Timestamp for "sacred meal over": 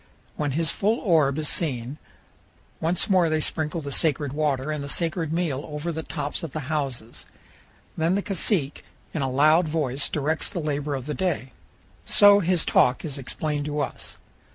4.89-5.91